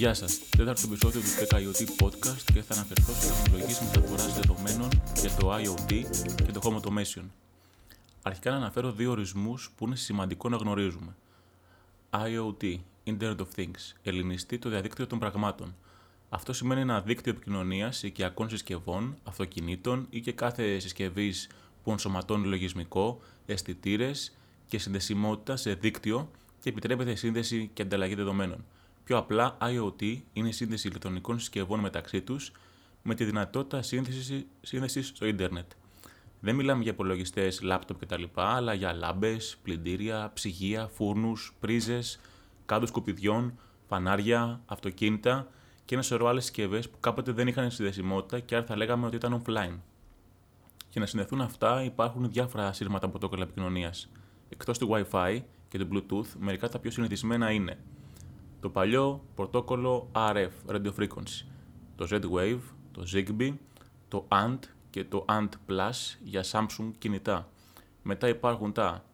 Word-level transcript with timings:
Γεια 0.00 0.14
σας. 0.14 0.38
Τέταρτο 0.56 0.82
επεισόδιο 0.84 1.20
του 1.20 1.26
Tech 1.26 1.56
IoT 1.56 2.04
Podcast 2.04 2.42
και 2.52 2.62
θα 2.62 2.74
αναφερθώ 2.74 3.12
σε 3.12 3.42
τεχνολογίες 3.42 3.80
μεταφοράς 3.80 4.34
δεδομένων 4.34 4.88
για 5.20 5.30
το 5.30 5.54
IoT 5.54 6.04
και 6.44 6.52
το 6.52 6.60
Home 6.62 6.80
Automation. 6.80 7.22
Αρχικά 8.22 8.50
να 8.50 8.56
αναφέρω 8.56 8.92
δύο 8.92 9.10
ορισμούς 9.10 9.70
που 9.76 9.86
είναι 9.86 9.96
σημαντικό 9.96 10.48
να 10.48 10.56
γνωρίζουμε. 10.56 11.16
IoT, 12.10 12.78
Internet 13.04 13.36
of 13.36 13.46
Things, 13.56 13.94
ελληνιστή 14.02 14.58
το 14.58 14.68
διαδίκτυο 14.68 15.06
των 15.06 15.18
πραγμάτων. 15.18 15.74
Αυτό 16.28 16.52
σημαίνει 16.52 16.80
ένα 16.80 17.00
δίκτυο 17.00 17.32
επικοινωνίας 17.32 18.02
οικιακών 18.02 18.48
συσκευών, 18.48 19.16
αυτοκινήτων 19.24 20.06
ή 20.10 20.20
και 20.20 20.32
κάθε 20.32 20.78
συσκευής 20.78 21.48
που 21.82 21.90
ενσωματώνει 21.90 22.46
λογισμικό, 22.46 23.20
αισθητήρες 23.46 24.36
και 24.68 24.78
συνδεσιμότητα 24.78 25.56
σε 25.56 25.74
δίκτυο 25.74 26.30
και 26.60 26.68
επιτρέπεται 26.68 27.14
σύνδεση 27.14 27.70
και 27.74 27.82
ανταλλαγή 27.82 28.14
δεδομένων. 28.14 28.64
Πιο 29.04 29.16
απλά, 29.16 29.56
IoT 29.60 30.18
είναι 30.32 30.48
η 30.48 30.52
σύνδεση 30.52 30.88
ηλεκτρονικών 30.88 31.38
συσκευών 31.38 31.80
μεταξύ 31.80 32.22
τους 32.22 32.52
με 33.02 33.14
τη 33.14 33.24
δυνατότητα 33.24 33.82
σύνδεση 34.62 35.02
στο 35.02 35.26
ίντερνετ. 35.26 35.70
Δεν 36.40 36.54
μιλάμε 36.54 36.82
για 36.82 36.92
υπολογιστές, 36.92 37.60
λάπτοπ 37.62 37.98
κτλ., 38.00 38.22
αλλά 38.34 38.74
για 38.74 38.92
λάμπες, 38.92 39.58
πλυντήρια, 39.62 40.30
ψυγεία, 40.34 40.86
φούρνους, 40.86 41.54
πρίζες, 41.60 42.20
κάδου 42.66 42.86
σκουπιδιών, 42.86 43.58
φανάρια, 43.88 44.60
αυτοκίνητα 44.66 45.48
και 45.84 45.94
ένα 45.94 46.04
σωρό 46.04 46.26
άλλες 46.26 46.44
συσκευές 46.44 46.88
που 46.88 46.96
κάποτε 47.00 47.32
δεν 47.32 47.46
είχαν 47.46 47.70
συνδεσιμότητα 47.70 48.40
και 48.40 48.56
άρα 48.56 48.64
θα 48.64 48.76
λέγαμε 48.76 49.06
ότι 49.06 49.16
ήταν 49.16 49.42
offline. 49.42 49.78
Για 50.90 51.00
να 51.00 51.06
συνδεθούν 51.06 51.40
αυτά, 51.40 51.84
υπάρχουν 51.84 52.30
διάφορα 52.30 52.72
σύρματα 52.72 53.08
πρωτόκολλα 53.08 53.42
επικοινωνία. 53.42 53.94
Εκτός 54.48 54.78
του 54.78 54.88
Wi-Fi 54.90 55.40
και 55.68 55.78
του 55.78 55.88
Bluetooth, 55.92 56.28
μερικά 56.38 56.68
τα 56.68 56.78
πιο 56.78 56.90
συνηθισμένα 56.90 57.50
είναι 57.50 57.78
το 58.60 58.68
παλιό 58.68 59.24
πρωτόκολλο 59.34 60.10
RF, 60.14 60.50
Radio 60.66 60.92
Frequency, 60.98 61.44
το 61.96 62.06
Z-Wave, 62.10 62.60
το 62.92 63.06
Zigbee, 63.12 63.54
το 64.08 64.26
ANT 64.28 64.58
και 64.90 65.04
το 65.04 65.24
ANT 65.28 65.48
Plus 65.68 66.18
για 66.22 66.44
Samsung 66.50 66.90
kινητά. 66.98 67.48
Μετά 68.02 68.28
υπάρχουν 68.28 68.72
τα 68.72 69.04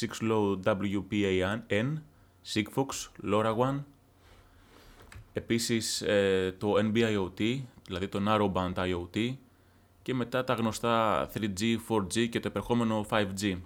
6Low 0.00 0.56
WPAN, 0.64 1.92
Sigfox, 2.52 2.86
LoRaWAN, 3.24 3.82
επίσης 5.32 6.02
ε, 6.02 6.54
το 6.58 6.74
NB-IoT, 6.76 7.60
δηλαδή 7.86 8.08
το 8.08 8.20
Narrowband 8.26 8.74
IoT 8.74 9.34
και 10.02 10.14
μετά 10.14 10.44
τα 10.44 10.54
γνωστά 10.54 11.28
3G, 11.34 11.76
4G 11.88 12.28
και 12.28 12.40
το 12.40 12.48
επερχόμενο 12.48 13.06
5G. 13.10 13.58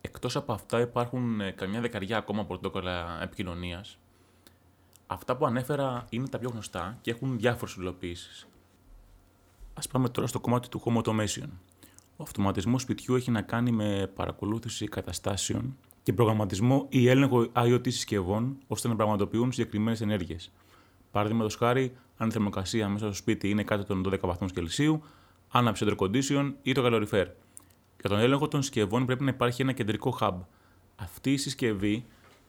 Εκτός 0.00 0.36
από 0.36 0.52
αυτά 0.52 0.80
υπάρχουν 0.80 1.40
ε, 1.40 1.50
καμιά 1.50 1.80
δεκαριά 1.80 2.16
ακόμα 2.16 2.44
πρωτόκολλα 2.44 3.22
επικοινωνίας. 3.22 3.98
Αυτά 5.06 5.36
που 5.36 5.46
ανέφερα 5.46 6.06
είναι 6.10 6.28
τα 6.28 6.38
πιο 6.38 6.48
γνωστά 6.50 6.98
και 7.00 7.10
έχουν 7.10 7.38
διάφορες 7.38 7.74
υλοποιήσεις. 7.74 8.48
Ας 9.74 9.88
πάμε 9.88 10.08
τώρα 10.08 10.26
στο 10.26 10.40
κομμάτι 10.40 10.68
του 10.68 10.82
home 10.84 11.02
automation. 11.02 11.48
Ο 12.16 12.22
αυτοματισμός 12.22 12.82
σπιτιού 12.82 13.14
έχει 13.14 13.30
να 13.30 13.42
κάνει 13.42 13.70
με 13.70 14.10
παρακολούθηση 14.14 14.88
καταστάσεων 14.88 15.76
και 16.02 16.12
προγραμματισμό 16.12 16.86
ή 16.88 17.08
έλεγχο 17.08 17.46
IoT 17.56 17.92
συσκευών 17.92 18.56
ώστε 18.66 18.88
να 18.88 18.96
πραγματοποιούν 18.96 19.52
συγκεκριμένες 19.52 20.00
ενέργειες. 20.00 20.52
Παραδείγματος 21.10 21.56
χάρη, 21.56 21.96
αν 22.16 22.28
η 22.28 22.30
θερμοκρασία 22.30 22.88
μέσα 22.88 23.04
στο 23.04 23.14
σπίτι 23.14 23.50
είναι 23.50 23.62
κάτω 23.62 23.84
των 23.84 24.02
12 24.06 24.18
βαθμών 24.20 24.50
Κελσίου, 24.50 25.02
άναψε 25.48 25.84
το 25.84 25.96
air 25.98 26.04
condition 26.04 26.52
ή 26.62 26.72
το 26.72 26.82
calorifer. 26.84 27.26
Για 28.00 28.08
τον 28.08 28.18
έλεγχο 28.18 28.48
των 28.48 28.62
συσκευών 28.62 29.06
πρέπει 29.06 29.24
να 29.24 29.30
υπάρχει 29.30 29.62
ένα 29.62 29.72
κεντρικό 29.72 30.18
hub. 30.20 30.34
Αυτή 30.96 31.32
η 31.32 31.36
συσκευή 31.36 32.04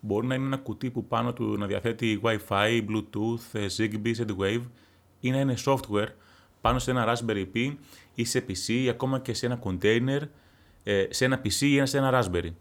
μπορεί 0.05 0.27
να 0.27 0.35
είναι 0.35 0.45
ένα 0.45 0.57
κουτί 0.57 0.91
που 0.91 1.05
πάνω 1.05 1.33
του 1.33 1.57
να 1.57 1.65
διαθέτει 1.65 2.21
Wi-Fi, 2.23 2.85
Bluetooth, 2.87 3.67
Zigbee, 3.77 4.15
Z-Wave 4.15 4.61
ή 5.19 5.31
να 5.31 5.39
είναι 5.39 5.55
software 5.65 6.07
πάνω 6.61 6.79
σε 6.79 6.91
ένα 6.91 7.15
Raspberry 7.15 7.45
Pi 7.53 7.75
ή 8.15 8.25
σε 8.25 8.45
PC 8.47 8.67
ή 8.67 8.89
ακόμα 8.89 9.19
και 9.19 9.33
σε 9.33 9.45
ένα 9.45 9.59
container, 9.63 10.21
ε, 10.83 11.05
σε 11.09 11.25
ένα 11.25 11.41
PC 11.43 11.61
ή 11.61 11.85
σε 11.85 11.97
ένα 11.97 12.21
Raspberry. 12.23 12.51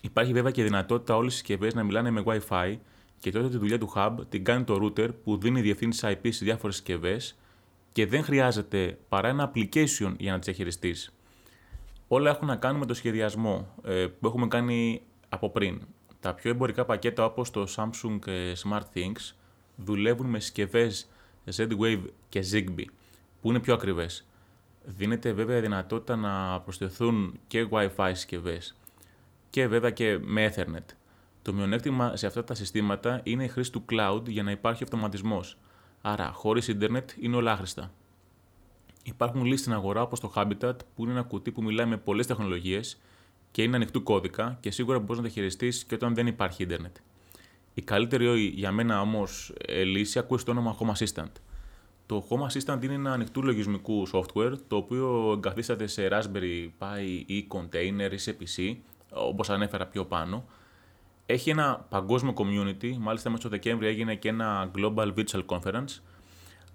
Υπάρχει 0.00 0.32
βέβαια 0.32 0.50
και 0.50 0.62
δυνατότητα 0.62 1.16
όλες 1.16 1.32
οι 1.32 1.36
συσκευές 1.36 1.74
να 1.74 1.82
μιλάνε 1.82 2.10
με 2.10 2.22
Wi-Fi 2.26 2.76
και 3.18 3.30
τότε 3.30 3.48
τη 3.48 3.56
δουλειά 3.56 3.78
του 3.78 3.92
Hub 3.94 4.10
την 4.28 4.44
κάνει 4.44 4.64
το 4.64 4.78
router 4.82 5.08
που 5.24 5.38
δίνει 5.38 5.60
διευθύνσεις 5.60 6.04
IP 6.06 6.28
σε 6.28 6.44
διάφορες 6.44 6.74
συσκευές 6.74 7.38
και 7.92 8.06
δεν 8.06 8.22
χρειάζεται 8.22 8.98
παρά 9.08 9.28
ένα 9.28 9.52
application 9.54 10.14
για 10.18 10.32
να 10.32 10.38
τις 10.38 10.46
διαχειριστείς. 10.46 11.12
Όλα 12.08 12.30
έχουν 12.30 12.46
να 12.46 12.56
κάνουν 12.56 12.78
με 12.78 12.86
το 12.86 12.94
σχεδιασμό 12.94 13.74
ε, 13.84 14.06
που 14.06 14.26
έχουμε 14.26 14.48
κάνει 14.48 15.02
από 15.28 15.50
πριν. 15.50 15.80
Τα 16.20 16.34
πιο 16.34 16.50
εμπορικά 16.50 16.84
πακέτα 16.84 17.24
όπως 17.24 17.50
το 17.50 17.66
Samsung 17.76 18.18
SmartThings 18.62 19.34
δουλεύουν 19.76 20.26
με 20.26 20.40
συσκευές 20.40 21.08
Z-Wave 21.56 22.02
και 22.28 22.44
Zigbee 22.52 22.84
που 23.40 23.48
είναι 23.48 23.60
πιο 23.60 23.74
ακριβές. 23.74 24.26
Δίνεται 24.84 25.32
βέβαια 25.32 25.60
δυνατότητα 25.60 26.16
να 26.16 26.60
προσθεθούν 26.60 27.38
και 27.46 27.68
Wi-Fi 27.70 28.10
συσκευές 28.12 28.76
και 29.50 29.66
βέβαια 29.66 29.90
και 29.90 30.18
με 30.22 30.52
Ethernet. 30.54 30.94
Το 31.42 31.52
μειονέκτημα 31.52 32.16
σε 32.16 32.26
αυτά 32.26 32.44
τα 32.44 32.54
συστήματα 32.54 33.20
είναι 33.22 33.44
η 33.44 33.48
χρήση 33.48 33.72
του 33.72 33.84
cloud 33.90 34.22
για 34.26 34.42
να 34.42 34.50
υπάρχει 34.50 34.82
αυτοματισμός. 34.82 35.58
Άρα, 36.02 36.30
χωρίς 36.32 36.68
ίντερνετ 36.68 37.10
είναι 37.20 37.36
όλα 37.36 37.52
άχρηστα. 37.52 37.92
Υπάρχουν 39.02 39.44
λύσεις 39.44 39.60
στην 39.60 39.72
αγορά 39.72 40.02
όπως 40.02 40.20
το 40.20 40.32
Habitat, 40.34 40.76
που 40.94 41.02
είναι 41.02 41.12
ένα 41.12 41.22
κουτί 41.22 41.50
που 41.50 41.62
μιλάει 41.62 41.86
με 41.86 41.96
πολλές 41.96 42.26
τεχνολογίες 42.26 43.00
και 43.50 43.62
είναι 43.62 43.76
ανοιχτού 43.76 44.02
κώδικα 44.02 44.58
και 44.60 44.70
σίγουρα 44.70 44.98
μπορείς 44.98 45.16
να 45.16 45.22
το 45.22 45.28
χειριστείς 45.28 45.84
και 45.84 45.94
όταν 45.94 46.14
δεν 46.14 46.26
υπάρχει 46.26 46.62
ίντερνετ. 46.62 46.96
Η 47.74 47.82
καλύτερη 47.82 48.40
για 48.40 48.72
μένα 48.72 49.00
όμως 49.00 49.52
ε, 49.66 49.82
λύση 49.82 50.18
ακούει 50.18 50.38
το 50.44 50.50
όνομα 50.50 50.76
Home 50.78 50.92
Assistant. 50.92 51.32
Το 52.06 52.24
Home 52.28 52.46
Assistant 52.52 52.82
είναι 52.82 52.94
ένα 52.94 53.12
ανοιχτού 53.12 53.44
λογισμικού 53.44 54.06
software 54.12 54.52
το 54.68 54.76
οποίο 54.76 55.32
εγκαθίσταται 55.36 55.86
σε 55.86 56.08
Raspberry 56.10 56.68
Pi 56.78 57.22
ή 57.26 57.46
container 57.50 58.12
ή 58.12 58.16
σε 58.16 58.36
PC, 58.40 58.76
όπως 59.10 59.50
ανέφερα 59.50 59.86
πιο 59.86 60.04
πάνω. 60.04 60.44
Έχει 61.26 61.50
ένα 61.50 61.86
παγκόσμιο 61.88 62.34
community, 62.36 62.96
μάλιστα 62.98 63.30
μέσα 63.30 63.40
στο 63.40 63.48
Δεκέμβρη 63.48 63.86
έγινε 63.86 64.14
και 64.14 64.28
ένα 64.28 64.70
Global 64.76 65.14
Virtual 65.14 65.44
Conference. 65.46 66.00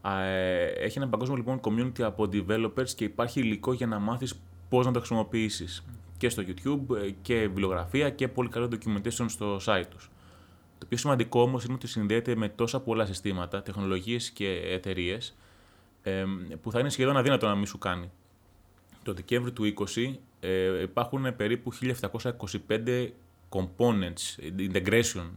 Ε, 0.05 0.65
έχει 0.65 0.97
ένα 0.97 1.07
παγκόσμιο 1.07 1.37
λοιπόν 1.37 1.59
community 1.63 2.01
από 2.01 2.29
developers 2.33 2.89
και 2.95 3.03
υπάρχει 3.03 3.39
υλικό 3.39 3.73
για 3.73 3.87
να 3.87 3.99
μάθεις 3.99 4.39
πώς 4.69 4.85
να 4.85 4.91
το 4.91 4.99
χρησιμοποιήσεις 4.99 5.83
και 6.23 6.29
στο 6.29 6.43
YouTube 6.47 6.95
ε, 6.95 7.09
και 7.21 7.35
βιβλιογραφία 7.39 8.09
και 8.09 8.27
πολύ 8.27 8.49
καλό 8.49 8.69
documentation 8.71 9.25
στο 9.27 9.59
site 9.65 9.85
τους. 9.89 10.09
Το 10.77 10.85
πιο 10.85 10.97
σημαντικό 10.97 11.41
όμως 11.41 11.63
είναι 11.63 11.73
ότι 11.73 11.87
συνδέεται 11.87 12.35
με 12.35 12.49
τόσα 12.49 12.79
πολλά 12.79 13.05
συστήματα, 13.05 13.61
τεχνολογίες 13.61 14.29
και 14.29 14.47
εταιρείες 14.47 15.35
που 16.61 16.71
θα 16.71 16.79
είναι 16.79 16.89
σχεδόν 16.89 17.17
αδύνατο 17.17 17.47
να 17.47 17.55
μην 17.55 17.65
σου 17.65 17.77
κάνει. 17.77 18.11
Το 19.03 19.13
Δεκέμβριο 19.13 19.53
του 19.53 19.73
20 19.95 20.13
ε, 20.39 20.81
υπάρχουν 20.81 21.35
περίπου 21.35 21.71
1725 22.67 23.09
components, 23.49 24.43
integration 24.57 25.29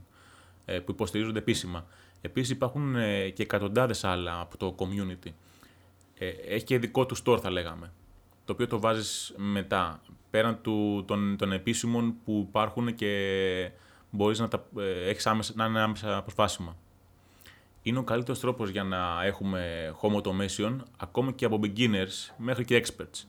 ε, 0.65 0.79
που 0.79 0.91
υποστηρίζονται 0.91 1.39
επίσημα. 1.39 1.87
Επίσης 2.21 2.51
υπάρχουν 2.51 2.97
ε, 2.97 3.29
και 3.29 3.43
εκατοντάδες 3.43 4.05
άλλα 4.05 4.41
από 4.41 4.57
το 4.57 4.75
community. 4.79 5.31
Ε, 6.19 6.29
έχει 6.29 6.65
και 6.65 6.79
δικό 6.79 7.07
του 7.07 7.17
store 7.25 7.39
θα 7.41 7.51
λέγαμε, 7.51 7.93
το 8.47 8.53
οποίο 8.53 8.67
το 8.67 8.81
βάζεις 8.81 9.35
μετά, 9.37 10.01
πέραν 10.31 10.59
του, 10.63 11.05
των, 11.07 11.37
των 11.37 11.53
επίσημων 11.53 12.15
που 12.25 12.47
υπάρχουν 12.49 12.95
και 12.95 13.71
μπορείς 14.11 14.39
να, 14.39 14.49
τα, 14.49 14.67
ε, 14.79 15.09
έχεις 15.09 15.27
άμεσα, 15.27 15.53
να 15.57 15.65
είναι 15.65 15.81
άμεσα 15.81 16.23
προσβάσιμα. 16.23 16.77
Είναι 17.83 17.99
ο 17.99 18.03
καλύτερος 18.03 18.41
τρόπος 18.41 18.71
για 18.71 18.85
να 18.85 19.25
έχουμε 19.25 19.93
home 20.01 20.23
automation, 20.23 20.77
ακόμη 20.97 21.33
και 21.33 21.45
από 21.45 21.61
beginners 21.63 22.35
μέχρι 22.37 22.65
και 22.65 22.85
experts. 22.85 23.25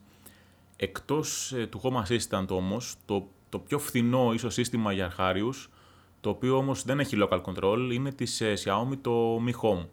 Εκτός 0.75 1.53
ε, 1.53 1.67
του 1.67 1.81
Home 1.83 2.03
Assistant 2.03 2.47
όμως, 2.49 2.95
το, 3.05 3.27
το 3.49 3.59
πιο 3.59 3.79
φθηνό 3.79 4.33
ίσως 4.33 4.53
σύστημα 4.53 4.93
για 4.93 5.05
αρχάριους, 5.05 5.69
το 6.21 6.29
οποίο 6.29 6.57
όμως 6.57 6.83
δεν 6.83 6.99
έχει 6.99 7.17
local 7.19 7.41
control, 7.41 7.89
είναι 7.91 8.11
της 8.11 8.41
ε, 8.41 8.53
Xiaomi 8.63 8.97
το 9.01 9.43
Mi 9.45 9.51
Home. 9.61 9.85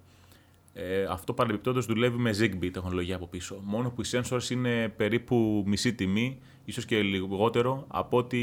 Ε, 0.76 1.02
αυτό 1.02 1.32
παρεμπιπτόντως 1.32 1.86
δουλεύει 1.86 2.16
με 2.16 2.30
Zigbee 2.40 2.70
τεχνολογία 2.72 3.16
από 3.16 3.26
πίσω. 3.26 3.60
Μόνο 3.62 3.90
που 3.90 4.00
οι 4.00 4.04
sensors 4.10 4.50
είναι 4.50 4.88
περίπου 4.88 5.64
μισή 5.66 5.94
τιμή, 5.94 6.38
ίσως 6.64 6.84
και 6.84 7.02
λιγότερο 7.02 7.84
από 7.88 8.16
ότι 8.16 8.38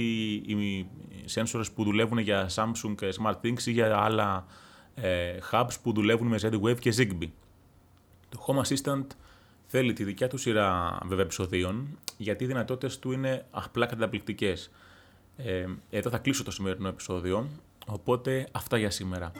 οι 0.45 0.87
sensors 1.33 1.65
που 1.75 1.83
δουλεύουν 1.83 2.17
για 2.17 2.49
Samsung 2.55 2.95
και 2.95 3.13
SmartThings 3.21 3.61
ή 3.65 3.71
για 3.71 3.97
άλλα 3.97 4.45
ε, 4.95 5.37
hubs 5.51 5.73
που 5.83 5.93
δουλεύουν 5.93 6.27
με 6.27 6.37
Z-Wave 6.41 6.79
και 6.79 6.93
Zigbee. 6.97 7.29
Το 8.29 8.45
Home 8.47 8.61
Assistant 8.61 9.05
θέλει 9.65 9.93
τη 9.93 10.03
δικιά 10.03 10.27
του 10.27 10.37
σειρά 10.37 10.99
βέβαια 11.05 11.23
επεισοδίων, 11.23 11.97
γιατί 12.17 12.43
οι 12.43 12.47
δυνατότητες 12.47 12.99
του 12.99 13.11
είναι 13.11 13.45
απλά 13.51 13.85
καταπληκτικές. 13.85 14.71
Ε, 15.37 15.65
εδώ 15.89 16.09
θα 16.09 16.17
κλείσω 16.17 16.43
το 16.43 16.51
σημερινό 16.51 16.87
επεισόδιο, 16.87 17.47
οπότε 17.85 18.47
αυτά 18.51 18.77
για 18.77 18.89
σήμερα. 18.89 19.31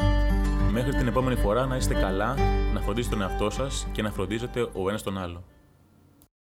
Μέχρι 0.74 0.92
την 0.92 1.08
επόμενη 1.08 1.36
φορά 1.36 1.66
να 1.66 1.76
είστε 1.76 1.94
καλά, 1.94 2.36
να 2.74 2.82
φροντίζετε 2.82 3.16
τον 3.16 3.24
εαυτό 3.24 3.50
σας 3.50 3.88
και 3.92 4.02
να 4.02 4.12
φροντίζετε 4.12 4.62
ο 4.74 4.90
ένας 4.90 5.04
τον 5.04 5.18
άλλο. 5.18 5.44